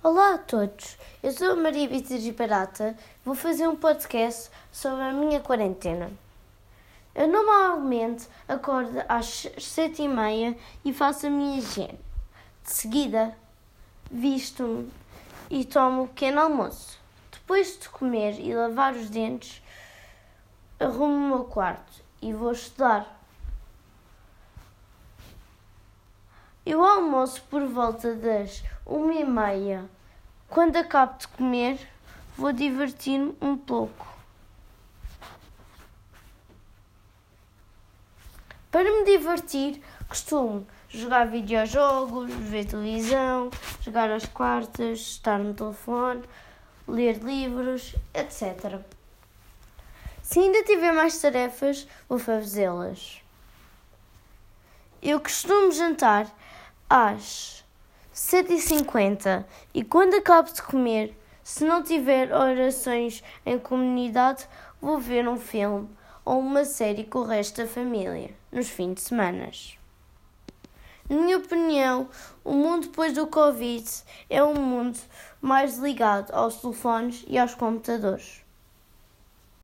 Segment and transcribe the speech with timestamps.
[0.00, 5.12] Olá a todos, eu sou a Maria Beatriz Barata, vou fazer um podcast sobre a
[5.12, 6.08] minha quarentena.
[7.12, 11.98] Eu normalmente acordo às sete e meia e faço a minha higiene.
[12.62, 13.36] De seguida,
[14.08, 14.88] visto-me
[15.50, 16.96] e tomo um pequeno almoço.
[17.32, 19.60] Depois de comer e lavar os dentes,
[20.78, 23.17] arrumo o meu quarto e vou estudar.
[26.70, 29.88] Eu almoço por volta das uma e meia.
[30.50, 31.78] Quando acabo de comer,
[32.36, 34.06] vou divertir-me um pouco.
[38.70, 43.48] Para me divertir, costumo jogar videojogos, ver televisão,
[43.80, 46.22] jogar às quartas, estar no telefone,
[46.86, 48.78] ler livros, etc.
[50.22, 53.22] Se ainda tiver mais tarefas, vou fazê-las.
[55.00, 56.26] Eu costumo jantar
[56.88, 57.64] às
[58.14, 64.46] 7h50 e quando acabo de comer, se não tiver orações em comunidade,
[64.80, 65.88] vou ver um filme
[66.24, 69.50] ou uma série com o resto da família nos fins de semana.
[71.08, 72.08] Na minha opinião,
[72.44, 73.88] o mundo depois do Covid
[74.28, 74.98] é um mundo
[75.40, 78.42] mais ligado aos telefones e aos computadores.